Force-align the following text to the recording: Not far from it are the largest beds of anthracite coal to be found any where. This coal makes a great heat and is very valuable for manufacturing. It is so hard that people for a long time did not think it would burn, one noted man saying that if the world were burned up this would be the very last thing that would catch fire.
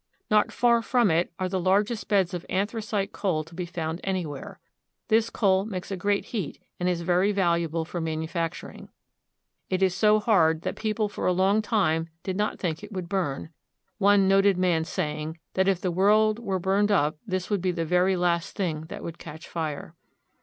Not 0.31 0.51
far 0.51 0.81
from 0.81 1.11
it 1.11 1.31
are 1.37 1.47
the 1.47 1.59
largest 1.59 2.07
beds 2.07 2.33
of 2.33 2.43
anthracite 2.49 3.11
coal 3.11 3.43
to 3.43 3.53
be 3.53 3.67
found 3.67 4.01
any 4.03 4.25
where. 4.25 4.59
This 5.09 5.29
coal 5.29 5.63
makes 5.63 5.91
a 5.91 5.95
great 5.95 6.25
heat 6.25 6.57
and 6.79 6.89
is 6.89 7.01
very 7.01 7.31
valuable 7.31 7.85
for 7.85 8.01
manufacturing. 8.01 8.89
It 9.69 9.83
is 9.83 9.93
so 9.93 10.19
hard 10.19 10.63
that 10.63 10.75
people 10.75 11.07
for 11.07 11.27
a 11.27 11.31
long 11.33 11.61
time 11.61 12.09
did 12.23 12.35
not 12.35 12.57
think 12.57 12.81
it 12.83 12.91
would 12.91 13.09
burn, 13.09 13.49
one 13.99 14.27
noted 14.27 14.57
man 14.57 14.85
saying 14.85 15.37
that 15.53 15.67
if 15.67 15.79
the 15.79 15.91
world 15.91 16.39
were 16.39 16.57
burned 16.57 16.89
up 16.91 17.17
this 17.27 17.51
would 17.51 17.61
be 17.61 17.69
the 17.71 17.85
very 17.85 18.15
last 18.17 18.55
thing 18.55 18.85
that 18.89 19.03
would 19.03 19.19
catch 19.19 19.47
fire. 19.47 19.93